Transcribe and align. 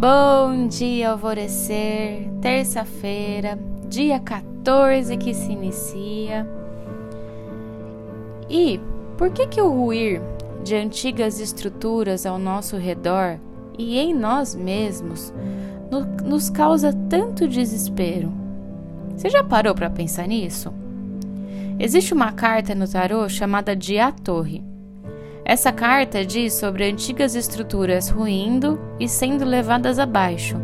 Bom 0.00 0.66
dia, 0.66 1.10
alvorecer, 1.10 2.26
terça-feira, 2.40 3.58
dia 3.86 4.18
14 4.18 5.14
que 5.18 5.34
se 5.34 5.52
inicia. 5.52 6.48
E 8.48 8.80
por 9.18 9.28
que 9.28 9.46
que 9.46 9.60
o 9.60 9.68
ruir 9.68 10.22
de 10.64 10.74
antigas 10.74 11.38
estruturas 11.38 12.24
ao 12.24 12.38
nosso 12.38 12.78
redor 12.78 13.38
e 13.78 13.98
em 13.98 14.14
nós 14.14 14.54
mesmos 14.54 15.34
no, 15.90 16.00
nos 16.26 16.48
causa 16.48 16.94
tanto 17.10 17.46
desespero? 17.46 18.32
Você 19.14 19.28
já 19.28 19.44
parou 19.44 19.74
para 19.74 19.90
pensar 19.90 20.26
nisso? 20.26 20.72
Existe 21.78 22.14
uma 22.14 22.32
carta 22.32 22.74
no 22.74 22.88
tarô 22.88 23.28
chamada 23.28 23.76
de 23.76 23.98
A 23.98 24.10
Torre. 24.10 24.69
Essa 25.50 25.72
carta 25.72 26.24
diz 26.24 26.54
sobre 26.54 26.88
antigas 26.88 27.34
estruturas 27.34 28.08
ruindo 28.08 28.80
e 29.00 29.08
sendo 29.08 29.44
levadas 29.44 29.98
abaixo, 29.98 30.56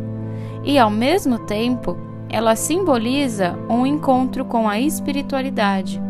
e 0.63 0.79
ao 0.79 0.89
mesmo 0.89 1.39
tempo 1.39 1.97
ela 2.29 2.55
simboliza 2.55 3.59
um 3.69 3.85
encontro 3.85 4.45
com 4.45 4.65
a 4.65 4.79
espiritualidade. 4.79 6.01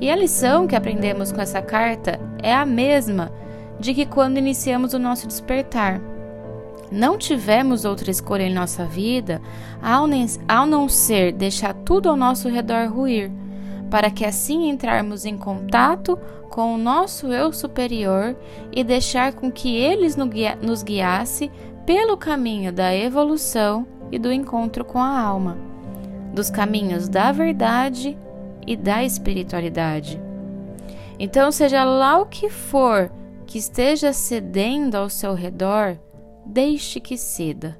E 0.00 0.08
a 0.08 0.14
lição 0.14 0.68
que 0.68 0.76
aprendemos 0.76 1.32
com 1.32 1.40
essa 1.40 1.60
carta 1.60 2.20
é 2.40 2.54
a 2.54 2.64
mesma 2.64 3.32
de 3.80 3.94
que 3.94 4.06
quando 4.06 4.38
iniciamos 4.38 4.94
o 4.94 4.98
nosso 5.00 5.26
despertar. 5.26 6.00
Não 6.88 7.18
tivemos 7.18 7.84
outra 7.84 8.12
escolha 8.12 8.44
em 8.44 8.54
nossa 8.54 8.84
vida 8.84 9.42
ao 9.82 10.06
não 10.66 10.88
ser 10.88 11.32
deixar 11.32 11.74
tudo 11.74 12.08
ao 12.10 12.16
nosso 12.16 12.48
redor 12.48 12.88
ruir 12.92 13.28
para 13.90 14.10
que 14.10 14.24
assim 14.24 14.68
entrarmos 14.68 15.24
em 15.24 15.36
contato 15.36 16.16
com 16.48 16.74
o 16.74 16.78
nosso 16.78 17.26
eu 17.32 17.52
superior 17.52 18.36
e 18.72 18.84
deixar 18.84 19.32
com 19.32 19.50
que 19.50 19.76
eles 19.76 20.16
nos 20.16 20.82
guiasse 20.82 21.50
pelo 21.84 22.16
caminho 22.16 22.72
da 22.72 22.94
evolução 22.94 23.86
e 24.12 24.18
do 24.18 24.32
encontro 24.32 24.84
com 24.84 24.98
a 24.98 25.20
alma, 25.20 25.58
dos 26.32 26.50
caminhos 26.50 27.08
da 27.08 27.32
verdade 27.32 28.16
e 28.66 28.76
da 28.76 29.02
espiritualidade. 29.02 30.20
Então, 31.18 31.50
seja 31.52 31.84
lá 31.84 32.18
o 32.18 32.26
que 32.26 32.48
for 32.48 33.10
que 33.46 33.58
esteja 33.58 34.12
cedendo 34.12 34.94
ao 34.94 35.10
seu 35.10 35.34
redor, 35.34 35.98
deixe 36.46 37.00
que 37.00 37.16
ceda. 37.16 37.78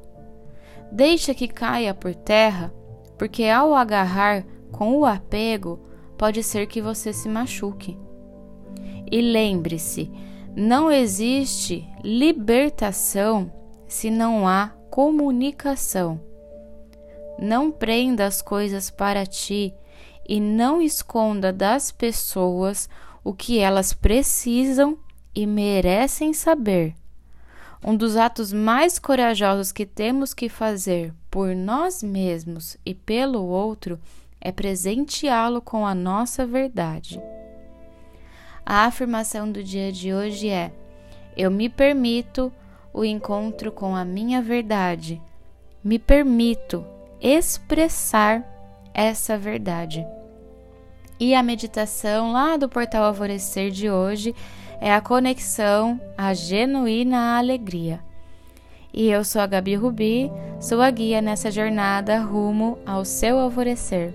Deixe 0.90 1.32
que 1.32 1.46
caia 1.46 1.94
por 1.94 2.14
terra, 2.14 2.72
porque 3.16 3.44
ao 3.44 3.74
agarrar 3.74 4.44
com 4.72 4.96
o 4.96 5.06
apego, 5.06 5.78
pode 6.20 6.42
ser 6.42 6.66
que 6.66 6.82
você 6.82 7.14
se 7.14 7.30
machuque. 7.30 7.96
E 9.10 9.22
lembre-se, 9.22 10.12
não 10.54 10.92
existe 10.92 11.88
libertação 12.04 13.50
se 13.88 14.10
não 14.10 14.46
há 14.46 14.70
comunicação. 14.90 16.20
Não 17.38 17.70
prenda 17.70 18.26
as 18.26 18.42
coisas 18.42 18.90
para 18.90 19.24
ti 19.24 19.72
e 20.28 20.38
não 20.38 20.82
esconda 20.82 21.54
das 21.54 21.90
pessoas 21.90 22.86
o 23.24 23.32
que 23.32 23.58
elas 23.58 23.94
precisam 23.94 24.98
e 25.34 25.46
merecem 25.46 26.34
saber. 26.34 26.94
Um 27.82 27.96
dos 27.96 28.18
atos 28.18 28.52
mais 28.52 28.98
corajosos 28.98 29.72
que 29.72 29.86
temos 29.86 30.34
que 30.34 30.50
fazer 30.50 31.14
por 31.30 31.56
nós 31.56 32.02
mesmos 32.02 32.76
e 32.84 32.92
pelo 32.94 33.42
outro 33.42 33.98
é 34.40 34.50
presenteá-lo 34.50 35.60
com 35.60 35.86
a 35.86 35.94
nossa 35.94 36.46
verdade. 36.46 37.20
A 38.64 38.84
afirmação 38.84 39.50
do 39.50 39.62
dia 39.62 39.92
de 39.92 40.14
hoje 40.14 40.48
é: 40.48 40.72
Eu 41.36 41.50
me 41.50 41.68
permito 41.68 42.52
o 42.92 43.04
encontro 43.04 43.70
com 43.70 43.94
a 43.94 44.04
minha 44.04 44.40
verdade, 44.40 45.20
me 45.82 45.98
permito 45.98 46.84
expressar 47.20 48.44
essa 48.94 49.36
verdade. 49.36 50.06
E 51.18 51.34
a 51.34 51.42
meditação 51.42 52.32
lá 52.32 52.56
do 52.56 52.68
portal 52.68 53.04
Alvorecer 53.04 53.70
de 53.70 53.90
hoje 53.90 54.34
é 54.80 54.92
a 54.92 55.02
conexão 55.02 56.00
à 56.16 56.32
genuína 56.32 57.36
alegria. 57.36 58.00
E 58.92 59.08
eu 59.08 59.22
sou 59.22 59.42
a 59.42 59.46
Gabi 59.46 59.74
Rubi, 59.76 60.32
sua 60.58 60.90
guia 60.90 61.20
nessa 61.20 61.50
jornada 61.50 62.18
rumo 62.18 62.78
ao 62.86 63.04
seu 63.04 63.38
alvorecer. 63.38 64.14